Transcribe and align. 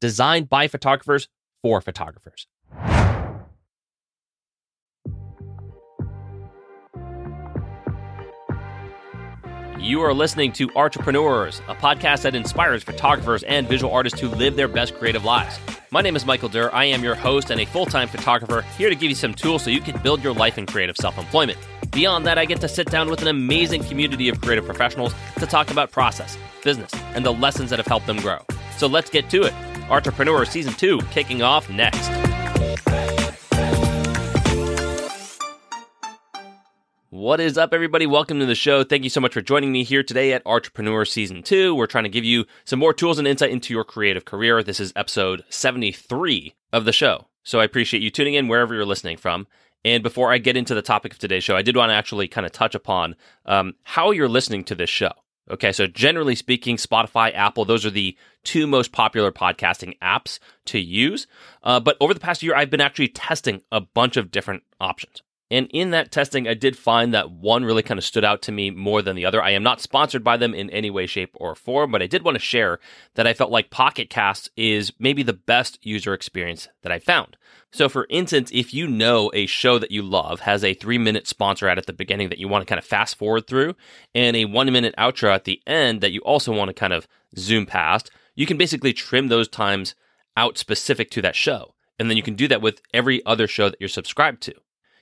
designed 0.00 0.48
by 0.48 0.68
photographers 0.68 1.28
for 1.62 1.80
photographers. 1.80 2.46
You 9.80 10.02
are 10.02 10.12
listening 10.12 10.52
to 10.54 10.68
Entrepreneurs, 10.76 11.60
a 11.68 11.74
podcast 11.74 12.22
that 12.22 12.34
inspires 12.34 12.82
photographers 12.82 13.44
and 13.44 13.66
visual 13.68 13.92
artists 13.92 14.18
to 14.18 14.28
live 14.28 14.56
their 14.56 14.66
best 14.68 14.94
creative 14.96 15.24
lives. 15.24 15.58
My 15.90 16.02
name 16.02 16.16
is 16.16 16.26
Michael 16.26 16.48
Durr. 16.48 16.74
I 16.74 16.84
am 16.84 17.02
your 17.02 17.14
host 17.14 17.50
and 17.50 17.60
a 17.60 17.64
full 17.64 17.86
time 17.86 18.08
photographer, 18.08 18.62
here 18.76 18.90
to 18.90 18.96
give 18.96 19.08
you 19.08 19.14
some 19.14 19.32
tools 19.32 19.62
so 19.62 19.70
you 19.70 19.80
can 19.80 19.96
build 20.02 20.22
your 20.22 20.34
life 20.34 20.58
in 20.58 20.66
creative 20.66 20.96
self 20.96 21.16
employment. 21.16 21.58
Beyond 21.92 22.26
that, 22.26 22.38
I 22.38 22.44
get 22.44 22.60
to 22.60 22.68
sit 22.68 22.90
down 22.90 23.08
with 23.08 23.22
an 23.22 23.28
amazing 23.28 23.84
community 23.84 24.28
of 24.28 24.40
creative 24.40 24.66
professionals 24.66 25.14
to 25.38 25.46
talk 25.46 25.70
about 25.70 25.90
process, 25.90 26.36
business, 26.62 26.92
and 27.14 27.24
the 27.24 27.32
lessons 27.32 27.70
that 27.70 27.78
have 27.78 27.86
helped 27.86 28.06
them 28.06 28.18
grow. 28.18 28.44
So 28.76 28.88
let's 28.88 29.08
get 29.08 29.30
to 29.30 29.44
it. 29.44 29.54
Entrepreneur 29.90 30.44
Season 30.44 30.74
2 30.74 30.98
kicking 31.10 31.42
off 31.42 31.70
next. 31.70 32.10
What 37.08 37.40
is 37.40 37.56
up, 37.56 37.72
everybody? 37.72 38.06
Welcome 38.06 38.38
to 38.40 38.46
the 38.46 38.54
show. 38.54 38.84
Thank 38.84 39.02
you 39.02 39.10
so 39.10 39.20
much 39.20 39.32
for 39.32 39.40
joining 39.40 39.72
me 39.72 39.84
here 39.84 40.02
today 40.02 40.32
at 40.34 40.42
Entrepreneur 40.44 41.04
Season 41.06 41.42
2. 41.42 41.74
We're 41.74 41.86
trying 41.86 42.04
to 42.04 42.10
give 42.10 42.24
you 42.24 42.44
some 42.64 42.78
more 42.78 42.92
tools 42.92 43.18
and 43.18 43.26
insight 43.26 43.50
into 43.50 43.72
your 43.72 43.82
creative 43.82 44.24
career. 44.26 44.62
This 44.62 44.78
is 44.78 44.92
episode 44.94 45.42
73 45.48 46.54
of 46.72 46.84
the 46.84 46.92
show. 46.92 47.26
So 47.42 47.60
I 47.60 47.64
appreciate 47.64 48.02
you 48.02 48.10
tuning 48.10 48.34
in 48.34 48.46
wherever 48.46 48.74
you're 48.74 48.84
listening 48.84 49.16
from. 49.16 49.46
And 49.84 50.02
before 50.02 50.30
I 50.30 50.38
get 50.38 50.56
into 50.56 50.74
the 50.74 50.82
topic 50.82 51.12
of 51.12 51.18
today's 51.18 51.44
show, 51.44 51.56
I 51.56 51.62
did 51.62 51.76
want 51.76 51.90
to 51.90 51.94
actually 51.94 52.28
kind 52.28 52.46
of 52.46 52.52
touch 52.52 52.74
upon 52.74 53.16
um, 53.46 53.74
how 53.84 54.10
you're 54.10 54.28
listening 54.28 54.64
to 54.64 54.74
this 54.74 54.90
show. 54.90 55.12
Okay, 55.50 55.72
so 55.72 55.86
generally 55.86 56.34
speaking, 56.34 56.76
Spotify, 56.76 57.34
Apple, 57.34 57.64
those 57.64 57.86
are 57.86 57.90
the 57.90 58.16
two 58.44 58.66
most 58.66 58.92
popular 58.92 59.32
podcasting 59.32 59.96
apps 60.00 60.38
to 60.66 60.78
use. 60.78 61.26
Uh, 61.62 61.80
but 61.80 61.96
over 62.00 62.12
the 62.12 62.20
past 62.20 62.42
year, 62.42 62.54
I've 62.54 62.70
been 62.70 62.80
actually 62.80 63.08
testing 63.08 63.62
a 63.72 63.80
bunch 63.80 64.16
of 64.16 64.30
different 64.30 64.62
options. 64.80 65.22
And 65.50 65.66
in 65.72 65.90
that 65.90 66.12
testing, 66.12 66.46
I 66.46 66.52
did 66.52 66.76
find 66.76 67.14
that 67.14 67.30
one 67.30 67.64
really 67.64 67.82
kind 67.82 67.96
of 67.96 68.04
stood 68.04 68.24
out 68.24 68.42
to 68.42 68.52
me 68.52 68.70
more 68.70 69.00
than 69.00 69.16
the 69.16 69.24
other. 69.24 69.42
I 69.42 69.50
am 69.50 69.62
not 69.62 69.80
sponsored 69.80 70.22
by 70.22 70.36
them 70.36 70.52
in 70.52 70.68
any 70.70 70.90
way, 70.90 71.06
shape, 71.06 71.30
or 71.34 71.54
form, 71.54 71.90
but 71.90 72.02
I 72.02 72.06
did 72.06 72.22
want 72.22 72.34
to 72.34 72.40
share 72.40 72.78
that 73.14 73.26
I 73.26 73.32
felt 73.32 73.50
like 73.50 73.70
Pocket 73.70 74.10
Cast 74.10 74.50
is 74.56 74.92
maybe 74.98 75.22
the 75.22 75.32
best 75.32 75.78
user 75.82 76.12
experience 76.12 76.68
that 76.82 76.92
I 76.92 76.98
found. 76.98 77.38
So, 77.72 77.88
for 77.88 78.06
instance, 78.10 78.50
if 78.52 78.74
you 78.74 78.86
know 78.86 79.30
a 79.32 79.46
show 79.46 79.78
that 79.78 79.90
you 79.90 80.02
love 80.02 80.40
has 80.40 80.62
a 80.62 80.74
three 80.74 80.98
minute 80.98 81.26
sponsor 81.26 81.68
ad 81.68 81.78
at 81.78 81.86
the 81.86 81.92
beginning 81.94 82.28
that 82.28 82.38
you 82.38 82.48
want 82.48 82.62
to 82.62 82.66
kind 82.66 82.78
of 82.78 82.84
fast 82.84 83.16
forward 83.16 83.46
through, 83.46 83.74
and 84.14 84.36
a 84.36 84.44
one 84.44 84.70
minute 84.70 84.94
outro 84.98 85.34
at 85.34 85.44
the 85.44 85.62
end 85.66 86.02
that 86.02 86.12
you 86.12 86.20
also 86.20 86.54
want 86.54 86.68
to 86.68 86.74
kind 86.74 86.92
of 86.92 87.08
zoom 87.38 87.64
past, 87.64 88.10
you 88.34 88.44
can 88.46 88.58
basically 88.58 88.92
trim 88.92 89.28
those 89.28 89.48
times 89.48 89.94
out 90.36 90.58
specific 90.58 91.10
to 91.10 91.22
that 91.22 91.34
show. 91.34 91.74
And 91.98 92.08
then 92.08 92.16
you 92.16 92.22
can 92.22 92.34
do 92.34 92.48
that 92.48 92.62
with 92.62 92.80
every 92.94 93.24
other 93.26 93.46
show 93.46 93.68
that 93.68 93.80
you're 93.80 93.88
subscribed 93.88 94.42
to. 94.42 94.54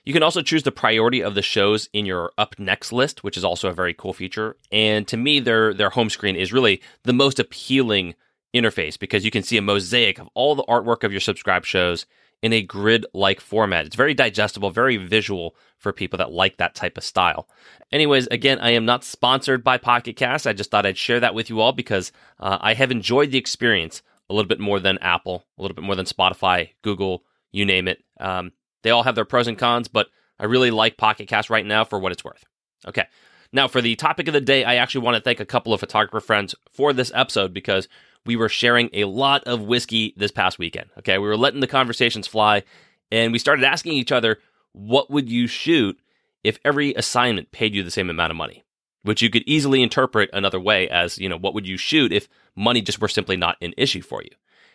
You 0.07 0.13
can 0.13 0.23
also 0.23 0.41
choose 0.41 0.63
the 0.63 0.71
priority 0.71 1.21
of 1.21 1.35
the 1.35 1.41
shows 1.41 1.89
in 1.91 2.05
your 2.05 2.31
up 2.37 2.57
next 2.57 2.93
list, 2.93 3.25
which 3.25 3.35
is 3.35 3.43
also 3.43 3.67
a 3.67 3.73
very 3.73 3.93
cool 3.93 4.13
feature. 4.13 4.55
And 4.71 5.05
to 5.09 5.17
me, 5.17 5.41
their 5.41 5.73
their 5.73 5.89
home 5.89 6.09
screen 6.09 6.37
is 6.37 6.53
really 6.53 6.81
the 7.03 7.11
most 7.11 7.41
appealing 7.41 8.15
interface 8.55 8.97
because 8.97 9.25
you 9.25 9.31
can 9.31 9.43
see 9.43 9.57
a 9.57 9.61
mosaic 9.61 10.17
of 10.17 10.29
all 10.33 10.55
the 10.55 10.63
artwork 10.63 11.03
of 11.03 11.11
your 11.11 11.19
subscribed 11.19 11.65
shows 11.65 12.05
in 12.41 12.53
a 12.53 12.61
grid 12.61 13.05
like 13.13 13.41
format. 13.41 13.85
It's 13.85 13.97
very 13.97 14.13
digestible, 14.13 14.71
very 14.71 14.95
visual 14.95 15.57
for 15.77 15.91
people 15.91 16.15
that 16.19 16.31
like 16.31 16.55
that 16.55 16.73
type 16.73 16.97
of 16.97 17.03
style. 17.03 17.49
Anyways, 17.91 18.27
again, 18.27 18.59
I 18.59 18.69
am 18.69 18.85
not 18.85 19.03
sponsored 19.03 19.61
by 19.61 19.77
Pocket 19.77 20.15
Cast. 20.15 20.47
I 20.47 20.53
just 20.53 20.71
thought 20.71 20.85
I'd 20.85 20.97
share 20.97 21.19
that 21.19 21.35
with 21.35 21.49
you 21.49 21.59
all 21.59 21.73
because 21.73 22.13
uh, 22.39 22.57
I 22.61 22.75
have 22.75 22.91
enjoyed 22.91 23.31
the 23.31 23.37
experience 23.37 24.01
a 24.29 24.33
little 24.33 24.47
bit 24.47 24.61
more 24.61 24.79
than 24.79 24.99
Apple, 24.99 25.43
a 25.57 25.61
little 25.61 25.75
bit 25.75 25.83
more 25.83 25.95
than 25.95 26.05
Spotify, 26.05 26.69
Google, 26.81 27.23
you 27.51 27.65
name 27.65 27.89
it. 27.89 28.05
Um, 28.21 28.53
they 28.83 28.89
all 28.89 29.03
have 29.03 29.15
their 29.15 29.25
pros 29.25 29.47
and 29.47 29.57
cons, 29.57 29.87
but 29.87 30.07
I 30.39 30.45
really 30.45 30.71
like 30.71 30.97
Pocket 30.97 31.27
Cast 31.27 31.49
right 31.49 31.65
now 31.65 31.83
for 31.83 31.99
what 31.99 32.11
it's 32.11 32.23
worth. 32.23 32.43
Okay. 32.87 33.05
Now, 33.51 33.67
for 33.67 33.81
the 33.81 33.95
topic 33.95 34.27
of 34.27 34.33
the 34.33 34.41
day, 34.41 34.63
I 34.63 34.75
actually 34.75 35.01
want 35.01 35.15
to 35.15 35.23
thank 35.23 35.39
a 35.39 35.45
couple 35.45 35.73
of 35.73 35.79
photographer 35.79 36.19
friends 36.19 36.53
for 36.71 36.93
this 36.93 37.11
episode 37.15 37.53
because 37.53 37.87
we 38.25 38.35
were 38.35 38.49
sharing 38.49 38.89
a 38.93 39.05
lot 39.05 39.43
of 39.45 39.61
whiskey 39.61 40.13
this 40.17 40.31
past 40.31 40.59
weekend. 40.59 40.89
Okay. 40.99 41.17
We 41.17 41.27
were 41.27 41.37
letting 41.37 41.61
the 41.61 41.67
conversations 41.67 42.27
fly 42.27 42.63
and 43.11 43.31
we 43.31 43.39
started 43.39 43.63
asking 43.63 43.93
each 43.93 44.11
other, 44.11 44.39
what 44.73 45.09
would 45.09 45.29
you 45.29 45.47
shoot 45.47 45.99
if 46.43 46.59
every 46.63 46.93
assignment 46.93 47.51
paid 47.51 47.73
you 47.73 47.83
the 47.83 47.91
same 47.91 48.09
amount 48.09 48.31
of 48.31 48.37
money? 48.37 48.63
Which 49.03 49.21
you 49.21 49.29
could 49.29 49.43
easily 49.47 49.81
interpret 49.81 50.29
another 50.33 50.59
way 50.59 50.89
as, 50.89 51.17
you 51.17 51.29
know, 51.29 51.37
what 51.37 51.53
would 51.53 51.67
you 51.67 51.77
shoot 51.77 52.11
if 52.11 52.27
money 52.55 52.81
just 52.81 52.99
were 52.99 53.07
simply 53.07 53.37
not 53.37 53.55
an 53.61 53.73
issue 53.77 54.01
for 54.01 54.21
you? 54.21 54.31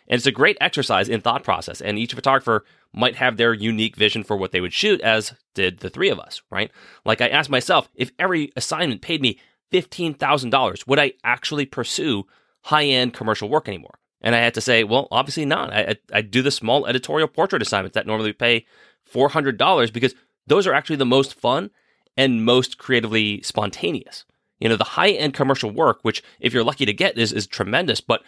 And 0.07 0.17
it's 0.17 0.27
a 0.27 0.31
great 0.31 0.57
exercise 0.59 1.09
in 1.09 1.21
thought 1.21 1.43
process. 1.43 1.81
And 1.81 1.97
each 1.97 2.13
photographer 2.13 2.65
might 2.93 3.15
have 3.15 3.37
their 3.37 3.53
unique 3.53 3.95
vision 3.95 4.23
for 4.23 4.37
what 4.37 4.51
they 4.51 4.61
would 4.61 4.73
shoot, 4.73 5.01
as 5.01 5.33
did 5.53 5.79
the 5.79 5.89
three 5.89 6.09
of 6.09 6.19
us, 6.19 6.41
right? 6.51 6.71
Like 7.05 7.21
I 7.21 7.27
asked 7.27 7.49
myself, 7.49 7.89
if 7.95 8.11
every 8.19 8.51
assignment 8.55 9.01
paid 9.01 9.21
me 9.21 9.39
$15,000, 9.71 10.87
would 10.87 10.99
I 10.99 11.13
actually 11.23 11.65
pursue 11.65 12.25
high 12.61 12.85
end 12.85 13.13
commercial 13.13 13.49
work 13.49 13.67
anymore? 13.67 13.99
And 14.21 14.35
I 14.35 14.39
had 14.39 14.53
to 14.53 14.61
say, 14.61 14.83
well, 14.83 15.07
obviously 15.11 15.45
not. 15.45 15.73
I, 15.73 15.95
I, 16.13 16.21
do 16.21 16.41
the 16.41 16.51
small 16.51 16.85
editorial 16.85 17.27
portrait 17.27 17.61
assignments 17.61 17.95
that 17.95 18.07
normally 18.07 18.31
pay 18.31 18.65
$400 19.13 19.91
because 19.91 20.15
those 20.47 20.65
are 20.65 20.73
actually 20.73 20.95
the 20.95 21.05
most 21.05 21.33
fun 21.33 21.71
and 22.15 22.45
most 22.45 22.77
creatively 22.77 23.41
spontaneous. 23.41 24.23
You 24.59 24.69
know, 24.69 24.77
the 24.77 24.85
high 24.85 25.09
end 25.09 25.33
commercial 25.33 25.71
work, 25.71 25.99
which 26.03 26.23
if 26.39 26.53
you're 26.53 26.63
lucky 26.63 26.85
to 26.85 26.93
get 26.93 27.17
is, 27.17 27.33
is 27.33 27.47
tremendous, 27.47 27.99
but 27.99 28.23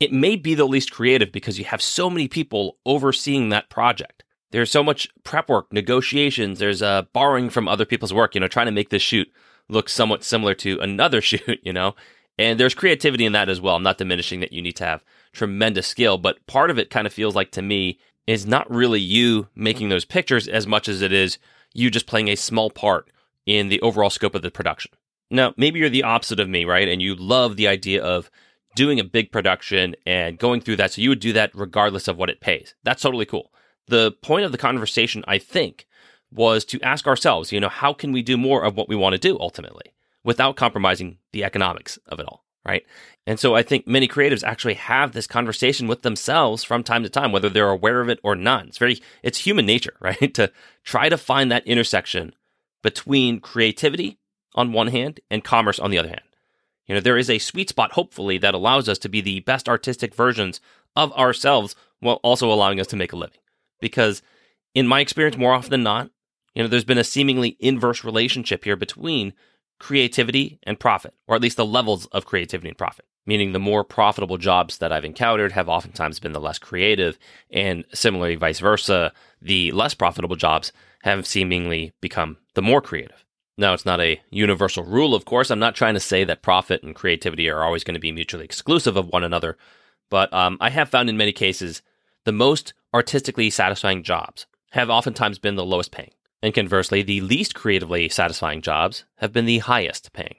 it 0.00 0.12
may 0.12 0.36
be 0.36 0.54
the 0.54 0.66
least 0.66 0.90
creative 0.90 1.32
because 1.32 1.58
you 1.58 1.64
have 1.64 1.82
so 1.82 2.10
many 2.10 2.28
people 2.28 2.78
overseeing 2.84 3.48
that 3.48 3.70
project. 3.70 4.24
There's 4.50 4.70
so 4.70 4.82
much 4.82 5.08
prep 5.24 5.48
work, 5.48 5.72
negotiations, 5.72 6.58
there's 6.58 6.82
uh, 6.82 7.02
borrowing 7.12 7.50
from 7.50 7.68
other 7.68 7.84
people's 7.84 8.14
work, 8.14 8.34
you 8.34 8.40
know, 8.40 8.48
trying 8.48 8.66
to 8.66 8.72
make 8.72 8.90
this 8.90 9.02
shoot 9.02 9.28
look 9.68 9.88
somewhat 9.88 10.24
similar 10.24 10.54
to 10.54 10.78
another 10.80 11.20
shoot, 11.20 11.60
you 11.62 11.72
know. 11.72 11.94
And 12.38 12.58
there's 12.58 12.74
creativity 12.74 13.24
in 13.24 13.32
that 13.32 13.48
as 13.48 13.60
well. 13.60 13.76
I'm 13.76 13.82
not 13.82 13.98
diminishing 13.98 14.40
that 14.40 14.52
you 14.52 14.62
need 14.62 14.76
to 14.76 14.84
have 14.84 15.04
tremendous 15.32 15.86
skill, 15.86 16.18
but 16.18 16.44
part 16.46 16.70
of 16.70 16.78
it 16.78 16.90
kind 16.90 17.06
of 17.06 17.12
feels 17.12 17.34
like 17.34 17.52
to 17.52 17.62
me 17.62 17.98
is 18.26 18.46
not 18.46 18.70
really 18.70 19.00
you 19.00 19.48
making 19.54 19.88
those 19.88 20.04
pictures 20.04 20.48
as 20.48 20.66
much 20.66 20.88
as 20.88 21.02
it 21.02 21.12
is 21.12 21.38
you 21.74 21.90
just 21.90 22.06
playing 22.06 22.28
a 22.28 22.36
small 22.36 22.70
part 22.70 23.10
in 23.46 23.68
the 23.68 23.80
overall 23.80 24.10
scope 24.10 24.34
of 24.34 24.42
the 24.42 24.50
production. 24.50 24.92
Now, 25.30 25.52
maybe 25.56 25.80
you're 25.80 25.88
the 25.88 26.04
opposite 26.04 26.40
of 26.40 26.48
me, 26.48 26.64
right? 26.64 26.88
And 26.88 27.02
you 27.02 27.14
love 27.14 27.56
the 27.56 27.68
idea 27.68 28.02
of 28.02 28.30
doing 28.74 28.98
a 28.98 29.04
big 29.04 29.30
production 29.30 29.94
and 30.06 30.38
going 30.38 30.60
through 30.60 30.76
that. 30.76 30.92
So 30.92 31.02
you 31.02 31.08
would 31.10 31.20
do 31.20 31.32
that 31.34 31.50
regardless 31.54 32.08
of 32.08 32.16
what 32.16 32.30
it 32.30 32.40
pays. 32.40 32.74
That's 32.82 33.02
totally 33.02 33.26
cool. 33.26 33.52
The 33.86 34.12
point 34.22 34.44
of 34.44 34.52
the 34.52 34.58
conversation, 34.58 35.24
I 35.28 35.38
think, 35.38 35.86
was 36.30 36.64
to 36.66 36.80
ask 36.80 37.06
ourselves, 37.06 37.52
you 37.52 37.60
know, 37.60 37.68
how 37.68 37.92
can 37.92 38.12
we 38.12 38.22
do 38.22 38.36
more 38.36 38.64
of 38.64 38.76
what 38.76 38.88
we 38.88 38.96
want 38.96 39.14
to 39.14 39.18
do 39.18 39.38
ultimately 39.38 39.94
without 40.24 40.56
compromising 40.56 41.18
the 41.32 41.44
economics 41.44 41.98
of 42.06 42.18
it 42.18 42.26
all, 42.26 42.44
right? 42.64 42.84
And 43.26 43.38
so 43.38 43.54
I 43.54 43.62
think 43.62 43.86
many 43.86 44.08
creatives 44.08 44.42
actually 44.42 44.74
have 44.74 45.12
this 45.12 45.26
conversation 45.26 45.86
with 45.86 46.02
themselves 46.02 46.64
from 46.64 46.82
time 46.82 47.02
to 47.04 47.10
time, 47.10 47.30
whether 47.30 47.48
they're 47.48 47.68
aware 47.68 48.00
of 48.00 48.08
it 48.08 48.18
or 48.22 48.34
not. 48.34 48.66
It's 48.66 48.78
very, 48.78 49.00
it's 49.22 49.38
human 49.38 49.66
nature, 49.66 49.94
right? 50.00 50.34
to 50.34 50.50
try 50.82 51.08
to 51.08 51.18
find 51.18 51.52
that 51.52 51.66
intersection 51.66 52.34
between 52.82 53.40
creativity 53.40 54.18
on 54.54 54.72
one 54.72 54.88
hand 54.88 55.20
and 55.30 55.44
commerce 55.44 55.78
on 55.78 55.90
the 55.90 55.98
other 55.98 56.08
hand. 56.08 56.20
You 56.86 56.94
know, 56.94 57.00
there 57.00 57.16
is 57.16 57.30
a 57.30 57.38
sweet 57.38 57.70
spot, 57.70 57.92
hopefully, 57.92 58.38
that 58.38 58.54
allows 58.54 58.88
us 58.88 58.98
to 58.98 59.08
be 59.08 59.20
the 59.20 59.40
best 59.40 59.68
artistic 59.68 60.14
versions 60.14 60.60
of 60.94 61.12
ourselves 61.12 61.74
while 62.00 62.20
also 62.22 62.52
allowing 62.52 62.78
us 62.80 62.86
to 62.88 62.96
make 62.96 63.12
a 63.12 63.16
living. 63.16 63.38
Because 63.80 64.22
in 64.74 64.86
my 64.86 65.00
experience, 65.00 65.36
more 65.36 65.54
often 65.54 65.70
than 65.70 65.82
not, 65.82 66.10
you 66.54 66.62
know, 66.62 66.68
there's 66.68 66.84
been 66.84 66.98
a 66.98 67.04
seemingly 67.04 67.56
inverse 67.58 68.04
relationship 68.04 68.64
here 68.64 68.76
between 68.76 69.32
creativity 69.80 70.58
and 70.62 70.78
profit, 70.78 71.14
or 71.26 71.34
at 71.34 71.42
least 71.42 71.56
the 71.56 71.66
levels 71.66 72.06
of 72.06 72.26
creativity 72.26 72.68
and 72.68 72.78
profit. 72.78 73.06
Meaning, 73.26 73.52
the 73.52 73.58
more 73.58 73.84
profitable 73.84 74.36
jobs 74.36 74.78
that 74.78 74.92
I've 74.92 75.04
encountered 75.04 75.52
have 75.52 75.68
oftentimes 75.68 76.20
been 76.20 76.32
the 76.32 76.40
less 76.40 76.58
creative, 76.58 77.18
and 77.50 77.84
similarly, 77.94 78.36
vice 78.36 78.60
versa, 78.60 79.12
the 79.40 79.72
less 79.72 79.94
profitable 79.94 80.36
jobs 80.36 80.72
have 81.02 81.26
seemingly 81.26 81.92
become 82.02 82.36
the 82.54 82.62
more 82.62 82.82
creative. 82.82 83.24
Now, 83.56 83.72
it's 83.72 83.86
not 83.86 84.00
a 84.00 84.20
universal 84.30 84.84
rule, 84.84 85.14
of 85.14 85.24
course. 85.24 85.50
I'm 85.50 85.60
not 85.60 85.76
trying 85.76 85.94
to 85.94 86.00
say 86.00 86.24
that 86.24 86.42
profit 86.42 86.82
and 86.82 86.94
creativity 86.94 87.48
are 87.48 87.62
always 87.62 87.84
going 87.84 87.94
to 87.94 88.00
be 88.00 88.10
mutually 88.10 88.44
exclusive 88.44 88.96
of 88.96 89.08
one 89.08 89.22
another, 89.22 89.56
but 90.10 90.32
um, 90.32 90.58
I 90.60 90.70
have 90.70 90.88
found 90.88 91.08
in 91.08 91.16
many 91.16 91.32
cases 91.32 91.82
the 92.24 92.32
most 92.32 92.74
artistically 92.92 93.50
satisfying 93.50 94.02
jobs 94.02 94.46
have 94.72 94.90
oftentimes 94.90 95.38
been 95.38 95.54
the 95.54 95.64
lowest 95.64 95.92
paying. 95.92 96.10
And 96.42 96.52
conversely, 96.52 97.02
the 97.02 97.20
least 97.20 97.54
creatively 97.54 98.08
satisfying 98.08 98.60
jobs 98.60 99.04
have 99.16 99.32
been 99.32 99.46
the 99.46 99.58
highest 99.58 100.12
paying. 100.12 100.36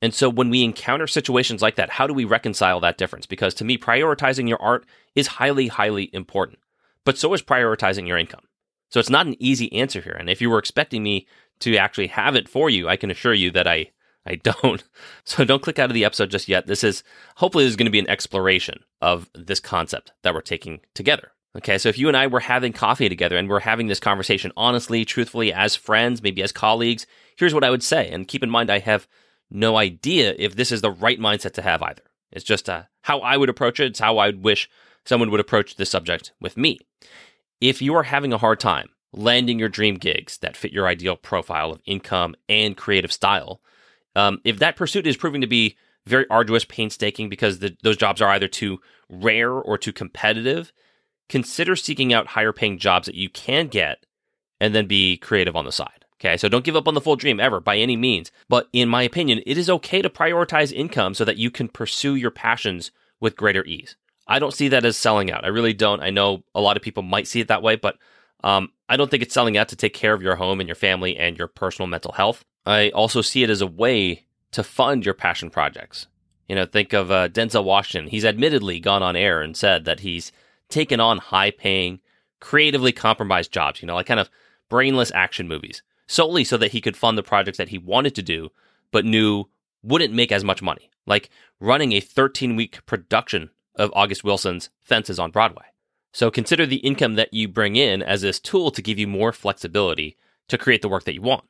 And 0.00 0.14
so 0.14 0.28
when 0.28 0.50
we 0.50 0.62
encounter 0.62 1.06
situations 1.06 1.62
like 1.62 1.76
that, 1.76 1.90
how 1.90 2.06
do 2.06 2.14
we 2.14 2.24
reconcile 2.24 2.80
that 2.80 2.98
difference? 2.98 3.26
Because 3.26 3.54
to 3.54 3.64
me, 3.64 3.76
prioritizing 3.76 4.48
your 4.48 4.62
art 4.62 4.86
is 5.16 5.26
highly, 5.26 5.66
highly 5.66 6.10
important, 6.12 6.60
but 7.04 7.18
so 7.18 7.32
is 7.34 7.42
prioritizing 7.42 8.06
your 8.06 8.18
income. 8.18 8.44
So 8.90 9.00
it's 9.00 9.10
not 9.10 9.26
an 9.26 9.36
easy 9.38 9.72
answer 9.72 10.00
here. 10.00 10.16
And 10.18 10.30
if 10.30 10.40
you 10.40 10.48
were 10.48 10.58
expecting 10.58 11.02
me 11.02 11.26
to 11.60 11.76
actually 11.76 12.08
have 12.08 12.34
it 12.34 12.48
for 12.48 12.70
you, 12.70 12.88
I 12.88 12.96
can 12.96 13.10
assure 13.10 13.34
you 13.34 13.50
that 13.52 13.66
I, 13.66 13.90
I 14.26 14.36
don't. 14.36 14.82
So 15.24 15.44
don't 15.44 15.62
click 15.62 15.78
out 15.78 15.90
of 15.90 15.94
the 15.94 16.06
episode 16.06 16.30
just 16.30 16.48
yet. 16.48 16.66
This 16.66 16.82
is 16.82 17.02
hopefully 17.36 17.64
this 17.64 17.72
is 17.72 17.76
going 17.76 17.86
to 17.86 17.90
be 17.90 17.98
an 17.98 18.08
exploration 18.08 18.80
of 19.02 19.28
this 19.34 19.60
concept 19.60 20.12
that 20.22 20.32
we're 20.32 20.40
taking 20.40 20.80
together. 20.94 21.32
Okay, 21.56 21.76
so 21.76 21.88
if 21.88 21.98
you 21.98 22.08
and 22.08 22.16
I 22.16 22.28
were 22.28 22.40
having 22.40 22.72
coffee 22.72 23.08
together 23.08 23.36
and 23.36 23.48
we're 23.48 23.60
having 23.60 23.88
this 23.88 24.00
conversation 24.00 24.52
honestly, 24.56 25.04
truthfully, 25.04 25.52
as 25.52 25.76
friends, 25.76 26.22
maybe 26.22 26.42
as 26.42 26.52
colleagues, 26.52 27.06
here's 27.36 27.52
what 27.52 27.64
I 27.64 27.70
would 27.70 27.82
say. 27.82 28.08
And 28.10 28.28
keep 28.28 28.42
in 28.42 28.50
mind, 28.50 28.70
I 28.70 28.78
have 28.78 29.06
no 29.50 29.76
idea 29.76 30.34
if 30.38 30.56
this 30.56 30.72
is 30.72 30.80
the 30.82 30.90
right 30.90 31.18
mindset 31.18 31.52
to 31.54 31.62
have 31.62 31.82
either. 31.82 32.02
It's 32.30 32.44
just 32.44 32.68
uh, 32.68 32.84
how 33.02 33.20
I 33.20 33.36
would 33.36 33.48
approach 33.48 33.80
it. 33.80 33.86
It's 33.86 33.98
how 33.98 34.18
I 34.18 34.26
would 34.26 34.44
wish 34.44 34.68
someone 35.04 35.30
would 35.30 35.40
approach 35.40 35.76
this 35.76 35.90
subject 35.90 36.32
with 36.40 36.56
me. 36.56 36.78
If 37.60 37.82
you 37.82 37.94
are 37.94 38.04
having 38.04 38.32
a 38.32 38.38
hard 38.38 38.60
time 38.60 38.88
landing 39.12 39.58
your 39.58 39.68
dream 39.68 39.96
gigs 39.96 40.38
that 40.38 40.56
fit 40.56 40.72
your 40.72 40.86
ideal 40.86 41.16
profile 41.16 41.72
of 41.72 41.80
income 41.86 42.34
and 42.48 42.76
creative 42.76 43.12
style, 43.12 43.60
um, 44.16 44.40
if 44.44 44.58
that 44.58 44.76
pursuit 44.76 45.06
is 45.06 45.16
proving 45.16 45.40
to 45.40 45.46
be 45.46 45.76
very 46.06 46.26
arduous, 46.30 46.64
painstaking 46.64 47.28
because 47.28 47.58
the, 47.58 47.76
those 47.82 47.96
jobs 47.96 48.20
are 48.20 48.30
either 48.30 48.48
too 48.48 48.80
rare 49.08 49.52
or 49.52 49.78
too 49.78 49.92
competitive, 49.92 50.72
consider 51.28 51.76
seeking 51.76 52.12
out 52.12 52.28
higher 52.28 52.52
paying 52.52 52.78
jobs 52.78 53.06
that 53.06 53.14
you 53.14 53.28
can 53.28 53.68
get 53.68 54.06
and 54.60 54.74
then 54.74 54.86
be 54.86 55.16
creative 55.16 55.54
on 55.54 55.64
the 55.64 55.72
side. 55.72 56.04
Okay, 56.20 56.36
so 56.36 56.48
don't 56.48 56.64
give 56.64 56.74
up 56.74 56.88
on 56.88 56.94
the 56.94 57.00
full 57.00 57.14
dream 57.14 57.38
ever 57.38 57.60
by 57.60 57.76
any 57.76 57.96
means. 57.96 58.32
But 58.48 58.68
in 58.72 58.88
my 58.88 59.02
opinion, 59.02 59.40
it 59.46 59.56
is 59.56 59.70
okay 59.70 60.02
to 60.02 60.10
prioritize 60.10 60.72
income 60.72 61.14
so 61.14 61.24
that 61.24 61.36
you 61.36 61.48
can 61.48 61.68
pursue 61.68 62.16
your 62.16 62.32
passions 62.32 62.90
with 63.20 63.36
greater 63.36 63.64
ease. 63.64 63.94
I 64.26 64.40
don't 64.40 64.52
see 64.52 64.66
that 64.68 64.84
as 64.84 64.96
selling 64.96 65.30
out. 65.30 65.44
I 65.44 65.48
really 65.48 65.72
don't. 65.72 66.02
I 66.02 66.10
know 66.10 66.42
a 66.56 66.60
lot 66.60 66.76
of 66.76 66.82
people 66.82 67.04
might 67.04 67.28
see 67.28 67.40
it 67.40 67.48
that 67.48 67.62
way, 67.62 67.76
but 67.76 67.98
um, 68.44 68.70
I 68.88 68.96
don't 68.96 69.10
think 69.10 69.22
it's 69.22 69.34
selling 69.34 69.56
out 69.56 69.68
to 69.68 69.76
take 69.76 69.94
care 69.94 70.14
of 70.14 70.22
your 70.22 70.36
home 70.36 70.60
and 70.60 70.68
your 70.68 70.76
family 70.76 71.16
and 71.16 71.36
your 71.36 71.48
personal 71.48 71.86
mental 71.86 72.12
health. 72.12 72.44
I 72.64 72.90
also 72.90 73.20
see 73.20 73.42
it 73.42 73.50
as 73.50 73.60
a 73.60 73.66
way 73.66 74.26
to 74.52 74.62
fund 74.62 75.04
your 75.04 75.14
passion 75.14 75.50
projects. 75.50 76.06
You 76.48 76.54
know, 76.54 76.64
think 76.64 76.92
of 76.92 77.10
uh, 77.10 77.28
Denzel 77.28 77.64
Washington. 77.64 78.10
He's 78.10 78.24
admittedly 78.24 78.80
gone 78.80 79.02
on 79.02 79.16
air 79.16 79.42
and 79.42 79.56
said 79.56 79.84
that 79.84 80.00
he's 80.00 80.32
taken 80.68 81.00
on 81.00 81.18
high 81.18 81.50
paying, 81.50 82.00
creatively 82.40 82.92
compromised 82.92 83.52
jobs, 83.52 83.82
you 83.82 83.86
know, 83.86 83.94
like 83.94 84.06
kind 84.06 84.20
of 84.20 84.30
brainless 84.68 85.12
action 85.14 85.48
movies, 85.48 85.82
solely 86.06 86.44
so 86.44 86.56
that 86.56 86.72
he 86.72 86.80
could 86.80 86.96
fund 86.96 87.18
the 87.18 87.22
projects 87.22 87.58
that 87.58 87.68
he 87.68 87.78
wanted 87.78 88.14
to 88.14 88.22
do, 88.22 88.50
but 88.90 89.04
knew 89.04 89.44
wouldn't 89.82 90.14
make 90.14 90.32
as 90.32 90.44
much 90.44 90.62
money, 90.62 90.90
like 91.06 91.28
running 91.60 91.92
a 91.92 92.00
13 92.00 92.56
week 92.56 92.84
production 92.86 93.50
of 93.74 93.92
August 93.94 94.24
Wilson's 94.24 94.70
Fences 94.80 95.18
on 95.18 95.30
Broadway. 95.30 95.64
So 96.12 96.30
consider 96.30 96.66
the 96.66 96.76
income 96.76 97.14
that 97.14 97.34
you 97.34 97.48
bring 97.48 97.76
in 97.76 98.02
as 98.02 98.22
this 98.22 98.40
tool 98.40 98.70
to 98.70 98.82
give 98.82 98.98
you 98.98 99.06
more 99.06 99.32
flexibility 99.32 100.16
to 100.48 100.58
create 100.58 100.82
the 100.82 100.88
work 100.88 101.04
that 101.04 101.14
you 101.14 101.22
want. 101.22 101.44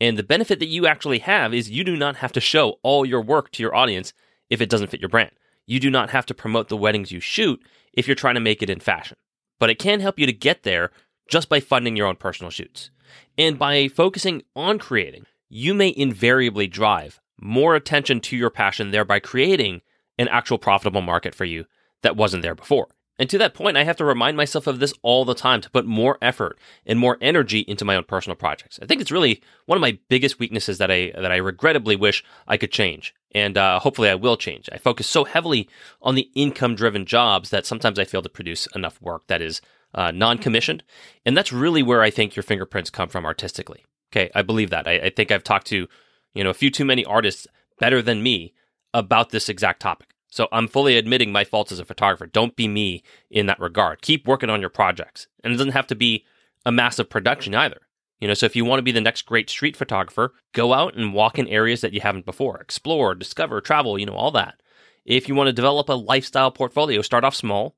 And 0.00 0.18
the 0.18 0.22
benefit 0.22 0.58
that 0.58 0.66
you 0.66 0.86
actually 0.86 1.20
have 1.20 1.54
is 1.54 1.70
you 1.70 1.84
do 1.84 1.96
not 1.96 2.16
have 2.16 2.32
to 2.32 2.40
show 2.40 2.78
all 2.82 3.06
your 3.06 3.22
work 3.22 3.50
to 3.52 3.62
your 3.62 3.74
audience 3.74 4.12
if 4.50 4.60
it 4.60 4.68
doesn't 4.68 4.88
fit 4.88 5.00
your 5.00 5.08
brand. 5.08 5.30
You 5.66 5.80
do 5.80 5.90
not 5.90 6.10
have 6.10 6.26
to 6.26 6.34
promote 6.34 6.68
the 6.68 6.76
weddings 6.76 7.12
you 7.12 7.20
shoot 7.20 7.62
if 7.92 8.06
you're 8.06 8.14
trying 8.14 8.34
to 8.34 8.40
make 8.40 8.62
it 8.62 8.70
in 8.70 8.80
fashion. 8.80 9.16
But 9.58 9.70
it 9.70 9.78
can 9.78 10.00
help 10.00 10.18
you 10.18 10.26
to 10.26 10.32
get 10.32 10.62
there 10.62 10.90
just 11.28 11.48
by 11.48 11.60
funding 11.60 11.96
your 11.96 12.06
own 12.06 12.16
personal 12.16 12.50
shoots. 12.50 12.90
And 13.38 13.58
by 13.58 13.88
focusing 13.88 14.42
on 14.54 14.78
creating, 14.78 15.26
you 15.48 15.72
may 15.72 15.94
invariably 15.96 16.66
drive 16.66 17.20
more 17.40 17.74
attention 17.74 18.20
to 18.20 18.36
your 18.36 18.50
passion, 18.50 18.90
thereby 18.90 19.20
creating 19.20 19.80
an 20.18 20.28
actual 20.28 20.58
profitable 20.58 21.02
market 21.02 21.34
for 21.34 21.44
you 21.44 21.64
that 22.02 22.16
wasn't 22.16 22.42
there 22.42 22.54
before. 22.54 22.88
And 23.18 23.30
to 23.30 23.38
that 23.38 23.54
point, 23.54 23.76
I 23.76 23.84
have 23.84 23.96
to 23.98 24.04
remind 24.04 24.36
myself 24.36 24.66
of 24.66 24.80
this 24.80 24.92
all 25.02 25.24
the 25.24 25.34
time 25.34 25.60
to 25.60 25.70
put 25.70 25.86
more 25.86 26.18
effort 26.20 26.58
and 26.84 26.98
more 26.98 27.16
energy 27.20 27.60
into 27.60 27.84
my 27.84 27.94
own 27.94 28.04
personal 28.04 28.34
projects. 28.34 28.80
I 28.82 28.86
think 28.86 29.00
it's 29.00 29.12
really 29.12 29.40
one 29.66 29.76
of 29.76 29.82
my 29.82 29.98
biggest 30.08 30.40
weaknesses 30.40 30.78
that 30.78 30.90
I 30.90 31.12
that 31.14 31.30
I 31.30 31.36
regrettably 31.36 31.94
wish 31.94 32.24
I 32.48 32.56
could 32.56 32.72
change, 32.72 33.14
and 33.32 33.56
uh, 33.56 33.78
hopefully 33.78 34.08
I 34.08 34.16
will 34.16 34.36
change. 34.36 34.68
I 34.72 34.78
focus 34.78 35.06
so 35.06 35.24
heavily 35.24 35.68
on 36.02 36.16
the 36.16 36.28
income-driven 36.34 37.06
jobs 37.06 37.50
that 37.50 37.66
sometimes 37.66 37.98
I 37.98 38.04
fail 38.04 38.22
to 38.22 38.28
produce 38.28 38.66
enough 38.74 39.00
work 39.00 39.28
that 39.28 39.40
is 39.40 39.60
uh, 39.94 40.10
non-commissioned, 40.10 40.82
and 41.24 41.36
that's 41.36 41.52
really 41.52 41.84
where 41.84 42.02
I 42.02 42.10
think 42.10 42.34
your 42.34 42.42
fingerprints 42.42 42.90
come 42.90 43.08
from 43.08 43.24
artistically. 43.24 43.84
Okay, 44.12 44.30
I 44.34 44.42
believe 44.42 44.70
that. 44.70 44.88
I, 44.88 44.94
I 44.94 45.10
think 45.10 45.30
I've 45.30 45.44
talked 45.44 45.68
to 45.68 45.86
you 46.34 46.42
know 46.42 46.50
a 46.50 46.54
few 46.54 46.70
too 46.70 46.84
many 46.84 47.04
artists 47.04 47.46
better 47.78 48.02
than 48.02 48.24
me 48.24 48.54
about 48.92 49.30
this 49.30 49.48
exact 49.48 49.80
topic. 49.80 50.13
So 50.34 50.48
I'm 50.50 50.66
fully 50.66 50.96
admitting 50.96 51.30
my 51.30 51.44
faults 51.44 51.70
as 51.70 51.78
a 51.78 51.84
photographer. 51.84 52.26
Don't 52.26 52.56
be 52.56 52.66
me 52.66 53.04
in 53.30 53.46
that 53.46 53.60
regard. 53.60 54.02
Keep 54.02 54.26
working 54.26 54.50
on 54.50 54.60
your 54.60 54.68
projects. 54.68 55.28
And 55.44 55.52
it 55.52 55.56
doesn't 55.58 55.74
have 55.74 55.86
to 55.86 55.94
be 55.94 56.24
a 56.66 56.72
massive 56.72 57.08
production 57.08 57.54
either. 57.54 57.82
You 58.18 58.26
know, 58.26 58.34
so 58.34 58.44
if 58.44 58.56
you 58.56 58.64
want 58.64 58.80
to 58.80 58.82
be 58.82 58.90
the 58.90 59.00
next 59.00 59.26
great 59.26 59.48
street 59.48 59.76
photographer, 59.76 60.34
go 60.52 60.74
out 60.74 60.96
and 60.96 61.14
walk 61.14 61.38
in 61.38 61.46
areas 61.46 61.82
that 61.82 61.92
you 61.92 62.00
haven't 62.00 62.26
before. 62.26 62.60
Explore, 62.60 63.14
discover, 63.14 63.60
travel, 63.60 63.96
you 63.96 64.06
know, 64.06 64.14
all 64.14 64.32
that. 64.32 64.60
If 65.04 65.28
you 65.28 65.36
want 65.36 65.46
to 65.46 65.52
develop 65.52 65.88
a 65.88 65.92
lifestyle 65.92 66.50
portfolio, 66.50 67.00
start 67.02 67.22
off 67.22 67.36
small, 67.36 67.76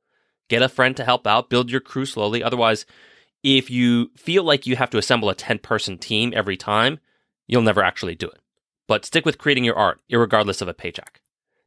get 0.48 0.62
a 0.62 0.68
friend 0.70 0.96
to 0.96 1.04
help 1.04 1.26
out, 1.26 1.50
build 1.50 1.70
your 1.70 1.82
crew 1.82 2.06
slowly. 2.06 2.42
Otherwise, 2.42 2.86
if 3.42 3.70
you 3.70 4.12
feel 4.16 4.44
like 4.44 4.66
you 4.66 4.76
have 4.76 4.90
to 4.90 4.98
assemble 4.98 5.28
a 5.28 5.34
10 5.34 5.58
person 5.58 5.98
team 5.98 6.32
every 6.34 6.56
time, 6.56 7.00
you'll 7.46 7.60
never 7.60 7.82
actually 7.82 8.14
do 8.14 8.28
it. 8.28 8.40
But 8.88 9.04
stick 9.04 9.26
with 9.26 9.36
creating 9.36 9.64
your 9.64 9.76
art, 9.76 10.00
regardless 10.10 10.62
of 10.62 10.68
a 10.68 10.74
paycheck. 10.74 11.20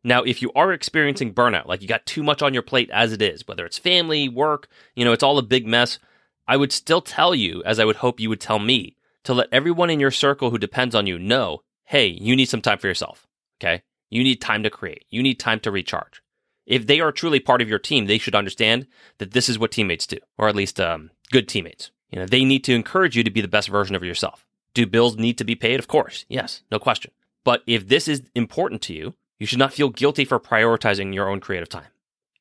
Now, 0.03 0.23
if 0.23 0.41
you 0.41 0.51
are 0.55 0.71
experiencing 0.71 1.33
burnout, 1.33 1.67
like 1.67 1.81
you 1.81 1.87
got 1.87 2.05
too 2.05 2.23
much 2.23 2.41
on 2.41 2.53
your 2.53 2.63
plate 2.63 2.89
as 2.91 3.11
it 3.11 3.21
is, 3.21 3.47
whether 3.47 3.65
it's 3.65 3.77
family, 3.77 4.29
work, 4.29 4.67
you 4.95 5.03
know, 5.03 5.11
it's 5.11 5.23
all 5.23 5.37
a 5.37 5.43
big 5.43 5.67
mess, 5.67 5.99
I 6.47 6.57
would 6.57 6.71
still 6.71 7.01
tell 7.01 7.35
you, 7.35 7.61
as 7.65 7.79
I 7.79 7.85
would 7.85 7.97
hope 7.97 8.19
you 8.19 8.29
would 8.29 8.41
tell 8.41 8.59
me, 8.59 8.95
to 9.23 9.33
let 9.33 9.49
everyone 9.51 9.89
in 9.89 9.99
your 9.99 10.11
circle 10.11 10.49
who 10.49 10.57
depends 10.57 10.95
on 10.95 11.07
you 11.07 11.19
know 11.19 11.63
hey, 11.89 12.05
you 12.05 12.35
need 12.35 12.45
some 12.45 12.61
time 12.61 12.77
for 12.77 12.87
yourself. 12.87 13.27
Okay. 13.59 13.81
You 14.11 14.23
need 14.23 14.41
time 14.41 14.61
to 14.61 14.69
create, 14.69 15.05
you 15.09 15.23
need 15.23 15.39
time 15.39 15.59
to 15.61 15.71
recharge. 15.71 16.21
If 16.67 16.85
they 16.85 16.99
are 16.99 17.11
truly 17.11 17.39
part 17.39 17.63
of 17.63 17.69
your 17.69 17.79
team, 17.79 18.05
they 18.05 18.19
should 18.19 18.35
understand 18.35 18.85
that 19.17 19.31
this 19.31 19.49
is 19.49 19.57
what 19.57 19.71
teammates 19.71 20.05
do, 20.05 20.17
or 20.37 20.47
at 20.47 20.55
least 20.55 20.79
um, 20.79 21.09
good 21.31 21.47
teammates. 21.47 21.89
You 22.11 22.19
know, 22.19 22.27
they 22.27 22.45
need 22.45 22.63
to 22.65 22.75
encourage 22.75 23.17
you 23.17 23.23
to 23.23 23.31
be 23.31 23.41
the 23.41 23.47
best 23.47 23.69
version 23.69 23.95
of 23.95 24.03
yourself. 24.03 24.45
Do 24.75 24.85
bills 24.85 25.17
need 25.17 25.39
to 25.39 25.43
be 25.43 25.55
paid? 25.55 25.79
Of 25.79 25.87
course. 25.87 26.25
Yes, 26.29 26.61
no 26.71 26.77
question. 26.77 27.11
But 27.43 27.63
if 27.65 27.87
this 27.87 28.07
is 28.07 28.21
important 28.35 28.83
to 28.83 28.93
you, 28.93 29.15
you 29.39 29.47
should 29.47 29.59
not 29.59 29.73
feel 29.73 29.89
guilty 29.89 30.25
for 30.25 30.39
prioritizing 30.39 31.13
your 31.13 31.29
own 31.29 31.39
creative 31.39 31.69
time. 31.69 31.87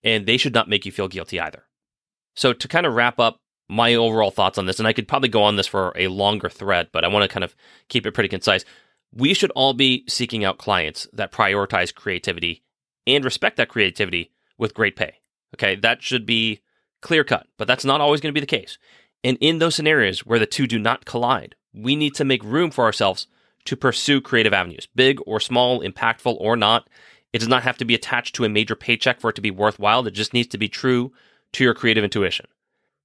And 0.05 0.26
they 0.26 0.37
should 0.37 0.55
not 0.55 0.69
make 0.69 0.85
you 0.85 0.93
feel 0.93 1.09
guilty 1.09 1.40
either. 1.40 1.64
So, 2.35 2.52
to 2.52 2.69
kind 2.69 2.87
of 2.87 2.95
wrap 2.95 3.19
up 3.19 3.40
my 3.69 3.95
overall 3.95 4.31
thoughts 4.31 4.59
on 4.59 4.67
this, 4.67 4.78
and 4.78 4.87
I 4.87 4.93
could 4.93 5.09
probably 5.09 5.28
go 5.28 5.43
on 5.43 5.57
this 5.57 5.67
for 5.67 5.93
a 5.97 6.09
longer 6.09 6.49
thread, 6.49 6.88
but 6.93 7.05
I 7.05 7.09
want 7.09 7.28
to 7.28 7.33
kind 7.33 7.45
of 7.45 7.55
keep 7.88 8.07
it 8.07 8.14
pretty 8.14 8.28
concise. 8.28 8.64
We 9.12 9.35
should 9.35 9.50
all 9.52 9.75
be 9.75 10.05
seeking 10.09 10.45
out 10.45 10.59
clients 10.59 11.07
that 11.12 11.33
prioritize 11.33 11.95
creativity 11.95 12.62
and 13.07 13.25
respect 13.25 13.57
that 13.57 13.69
creativity 13.69 14.33
with 14.57 14.75
great 14.75 14.97
pay. 14.97 15.14
Okay, 15.55 15.76
that 15.76 16.02
should 16.02 16.26
be 16.26 16.61
clear 17.00 17.25
cut, 17.25 17.47
but 17.57 17.67
that's 17.67 17.85
not 17.85 18.00
always 18.00 18.21
going 18.21 18.33
to 18.33 18.38
be 18.38 18.45
the 18.45 18.47
case. 18.47 18.78
And 19.25 19.38
in 19.40 19.59
those 19.59 19.75
scenarios 19.75 20.26
where 20.26 20.38
the 20.38 20.47
two 20.47 20.67
do 20.67 20.78
not 20.78 21.05
collide, 21.05 21.57
we 21.75 21.97
need 21.97 22.14
to 22.17 22.25
make 22.25 22.45
room 22.45 22.71
for 22.71 22.85
ourselves 22.85 23.26
to 23.69 23.77
pursue 23.77 24.19
creative 24.19 24.55
avenues, 24.55 24.89
big 24.95 25.21
or 25.27 25.39
small, 25.39 25.83
impactful 25.83 26.35
or 26.41 26.57
not. 26.57 26.89
It 27.35 27.39
does 27.41 27.49
not 27.49 27.65
have 27.65 27.77
to 27.77 27.85
be 27.85 27.95
attached 27.95 28.35
to 28.37 28.45
a 28.45 28.49
major 28.49 28.75
paycheck 28.75 29.21
for 29.21 29.29
it 29.29 29.37
to 29.37 29.43
be 29.43 29.51
worthwhile. 29.51 30.07
It 30.07 30.13
just 30.13 30.33
needs 30.33 30.49
to 30.49 30.59
be 30.59 30.71
true 30.71 31.13
to 31.53 31.65
your 31.65 31.75
creative 31.75 32.03
intuition. 32.03 32.47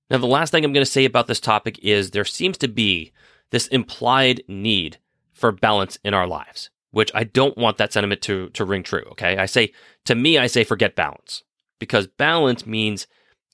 Now, 0.09 0.19
the 0.19 0.25
last 0.25 0.51
thing 0.51 0.63
I'm 0.63 0.71
going 0.71 0.85
to 0.85 0.89
say 0.89 1.03
about 1.03 1.27
this 1.27 1.41
topic 1.41 1.77
is 1.79 2.11
there 2.11 2.23
seems 2.23 2.57
to 2.59 2.69
be 2.69 3.11
this 3.49 3.67
implied 3.67 4.41
need 4.47 4.99
for 5.33 5.51
balance 5.51 5.97
in 6.05 6.13
our 6.13 6.27
lives, 6.27 6.69
which 6.91 7.11
I 7.13 7.25
don't 7.25 7.57
want 7.57 7.77
that 7.77 7.91
sentiment 7.91 8.21
to, 8.21 8.47
to 8.51 8.63
ring 8.63 8.83
true. 8.83 9.03
Okay. 9.11 9.37
I 9.37 9.45
say, 9.45 9.73
to 10.05 10.15
me, 10.15 10.37
I 10.37 10.47
say 10.47 10.63
forget 10.63 10.95
balance 10.95 11.43
because 11.77 12.07
balance 12.07 12.65
means 12.65 13.05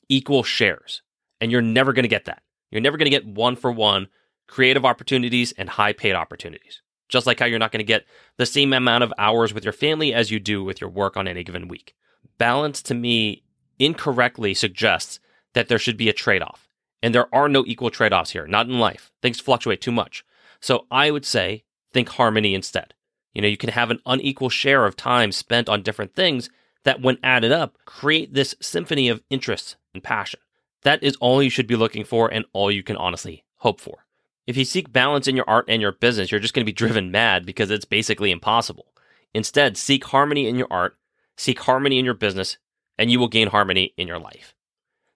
equal 0.10 0.44
shares. 0.44 1.02
And 1.42 1.52
you're 1.52 1.64
never 1.64 1.92
going 1.92 2.04
to 2.04 2.10
get 2.10 2.26
that. 2.26 2.44
You're 2.70 2.82
never 2.82 2.98
going 2.98 3.10
to 3.10 3.18
get 3.18 3.26
one 3.26 3.56
for 3.56 3.72
one 3.72 4.10
creative 4.48 4.86
opportunities 4.86 5.54
and 5.54 5.70
high 5.70 5.94
paid 5.94 6.14
opportunities. 6.14 6.84
Just 7.10 7.28
like 7.28 7.40
how 7.40 7.46
you're 7.46 7.60
not 7.60 7.72
going 7.72 7.80
to 7.80 7.84
get 7.84 8.06
the 8.38 8.46
same 8.46 8.72
amount 8.72 9.04
of 9.04 9.14
hours 9.18 9.54
with 9.54 9.64
your 9.64 9.74
family 9.74 10.14
as 10.14 10.32
you 10.32 10.40
do 10.40 10.64
with 10.64 10.80
your 10.80 10.90
work 10.90 11.18
on 11.18 11.28
any 11.28 11.44
given 11.44 11.68
week. 11.68 11.96
Balance 12.38 12.82
to 12.84 12.94
me 12.94 13.44
incorrectly 13.80 14.54
suggests 14.54 15.20
that 15.54 15.68
there 15.68 15.80
should 15.80 15.98
be 15.98 16.10
a 16.10 16.14
trade 16.14 16.42
off. 16.42 16.70
And 17.02 17.16
there 17.16 17.34
are 17.34 17.50
no 17.50 17.64
equal 17.66 17.90
trade 17.90 18.14
offs 18.14 18.32
here, 18.32 18.46
not 18.46 18.68
in 18.68 18.80
life. 18.80 19.12
Things 19.22 19.40
fluctuate 19.40 19.82
too 19.82 19.92
much. 19.92 20.24
So 20.60 20.86
I 20.92 21.12
would 21.12 21.26
say 21.26 21.64
think 21.94 22.10
harmony 22.10 22.54
instead. 22.54 22.94
You 23.34 23.42
know, 23.42 23.48
you 23.48 23.58
can 23.58 23.70
have 23.70 23.92
an 23.92 24.02
unequal 24.06 24.50
share 24.50 24.86
of 24.86 24.96
time 24.96 25.32
spent 25.32 25.70
on 25.70 25.82
different 25.82 26.16
things 26.16 26.50
that, 26.84 27.02
when 27.02 27.18
added 27.24 27.52
up, 27.52 27.78
create 27.86 28.34
this 28.34 28.56
symphony 28.62 29.10
of 29.10 29.24
interests 29.30 29.76
and 29.94 30.04
passion. 30.04 30.40
That 30.84 31.04
is 31.04 31.16
all 31.18 31.42
you 31.44 31.50
should 31.50 31.68
be 31.68 31.76
looking 31.76 32.04
for 32.04 32.32
and 32.32 32.46
all 32.54 32.72
you 32.72 32.84
can 32.84 32.98
honestly 32.98 33.46
hope 33.58 33.80
for. 33.80 34.06
If 34.50 34.58
you 34.58 34.66
seek 34.66 34.92
balance 34.92 35.28
in 35.28 35.36
your 35.36 35.48
art 35.48 35.66
and 35.68 35.80
your 35.80 35.92
business, 35.92 36.32
you're 36.32 36.40
just 36.40 36.56
going 36.56 36.64
to 36.64 36.70
be 36.70 36.74
driven 36.74 37.12
mad 37.12 37.46
because 37.46 37.70
it's 37.70 37.86
basically 37.86 38.32
impossible. 38.32 38.88
Instead, 39.32 39.78
seek 39.78 40.06
harmony 40.06 40.48
in 40.48 40.56
your 40.56 40.66
art, 40.72 40.98
seek 41.38 41.60
harmony 41.60 42.00
in 42.00 42.06
your 42.06 42.16
business, 42.16 42.58
and 42.98 43.12
you 43.12 43.20
will 43.20 43.28
gain 43.28 43.50
harmony 43.50 43.94
in 43.96 44.08
your 44.08 44.18
life. 44.18 44.56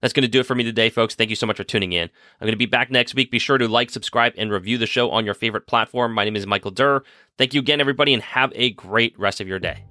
That's 0.01 0.13
going 0.13 0.21
to 0.21 0.27
do 0.27 0.41
it 0.41 0.45
for 0.45 0.53
me 0.53 0.63
today, 0.63 0.91
folks. 0.91 1.15
Thank 1.15 1.31
you 1.31 1.35
so 1.35 1.47
much 1.47 1.57
for 1.57 1.63
tuning 1.63 1.93
in. 1.93 2.11
I'm 2.39 2.45
going 2.45 2.51
to 2.51 2.57
be 2.57 2.67
back 2.67 2.91
next 2.91 3.15
week. 3.15 3.31
Be 3.31 3.39
sure 3.39 3.57
to 3.57 3.67
like, 3.67 3.89
subscribe, 3.89 4.33
and 4.37 4.51
review 4.51 4.77
the 4.77 4.85
show 4.85 5.09
on 5.09 5.25
your 5.25 5.33
favorite 5.33 5.65
platform. 5.65 6.13
My 6.13 6.25
name 6.25 6.35
is 6.35 6.45
Michael 6.45 6.69
Durr. 6.69 7.01
Thank 7.39 7.55
you 7.55 7.59
again, 7.59 7.81
everybody, 7.81 8.13
and 8.13 8.21
have 8.21 8.51
a 8.53 8.69
great 8.69 9.17
rest 9.17 9.41
of 9.41 9.47
your 9.47 9.57
day. 9.57 9.83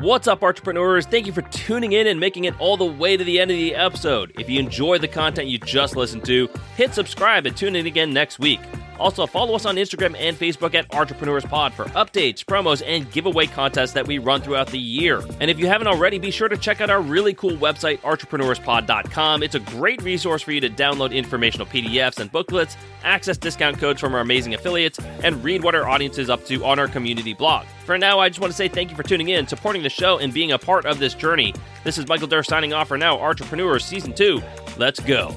What's 0.00 0.28
up, 0.28 0.42
entrepreneurs? 0.42 1.06
Thank 1.06 1.26
you 1.26 1.32
for 1.32 1.40
tuning 1.40 1.92
in 1.92 2.06
and 2.06 2.20
making 2.20 2.44
it 2.44 2.60
all 2.60 2.76
the 2.76 2.84
way 2.84 3.16
to 3.16 3.24
the 3.24 3.40
end 3.40 3.50
of 3.50 3.56
the 3.56 3.74
episode. 3.74 4.30
If 4.38 4.46
you 4.50 4.60
enjoy 4.60 4.98
the 4.98 5.08
content 5.08 5.48
you 5.48 5.56
just 5.56 5.96
listened 5.96 6.26
to, 6.26 6.50
hit 6.76 6.92
subscribe 6.92 7.46
and 7.46 7.56
tune 7.56 7.74
in 7.74 7.86
again 7.86 8.12
next 8.12 8.38
week. 8.38 8.60
Also, 8.98 9.26
follow 9.26 9.54
us 9.54 9.66
on 9.66 9.76
Instagram 9.76 10.16
and 10.18 10.36
Facebook 10.36 10.74
at 10.74 10.92
Entrepreneurs 10.94 11.44
Pod 11.44 11.74
for 11.74 11.84
updates, 11.86 12.44
promos, 12.44 12.82
and 12.86 13.10
giveaway 13.12 13.46
contests 13.46 13.92
that 13.92 14.06
we 14.06 14.18
run 14.18 14.40
throughout 14.40 14.68
the 14.68 14.78
year. 14.78 15.22
And 15.40 15.50
if 15.50 15.58
you 15.58 15.66
haven't 15.66 15.86
already, 15.86 16.18
be 16.18 16.30
sure 16.30 16.48
to 16.48 16.56
check 16.56 16.80
out 16.80 16.90
our 16.90 17.00
really 17.00 17.34
cool 17.34 17.52
website, 17.52 17.98
entrepreneurspod.com. 18.00 19.42
It's 19.42 19.54
a 19.54 19.60
great 19.60 20.02
resource 20.02 20.42
for 20.42 20.52
you 20.52 20.60
to 20.60 20.70
download 20.70 21.12
informational 21.12 21.66
PDFs 21.66 22.18
and 22.18 22.30
booklets, 22.30 22.76
access 23.04 23.36
discount 23.36 23.78
codes 23.78 24.00
from 24.00 24.14
our 24.14 24.20
amazing 24.20 24.54
affiliates, 24.54 24.98
and 25.22 25.42
read 25.44 25.62
what 25.62 25.74
our 25.74 25.88
audience 25.88 26.18
is 26.18 26.30
up 26.30 26.44
to 26.46 26.64
on 26.64 26.78
our 26.78 26.88
community 26.88 27.34
blog. 27.34 27.66
For 27.84 27.96
now, 27.98 28.18
I 28.18 28.28
just 28.28 28.40
want 28.40 28.52
to 28.52 28.56
say 28.56 28.68
thank 28.68 28.90
you 28.90 28.96
for 28.96 29.02
tuning 29.02 29.28
in, 29.28 29.46
supporting 29.46 29.82
the 29.82 29.90
show, 29.90 30.18
and 30.18 30.32
being 30.32 30.52
a 30.52 30.58
part 30.58 30.86
of 30.86 30.98
this 30.98 31.14
journey. 31.14 31.54
This 31.84 31.98
is 31.98 32.08
Michael 32.08 32.26
Durr 32.26 32.42
signing 32.42 32.72
off 32.72 32.88
for 32.88 32.98
now, 32.98 33.18
Entrepreneurs 33.18 33.84
Season 33.84 34.12
2. 34.12 34.42
Let's 34.76 35.00
go. 35.00 35.36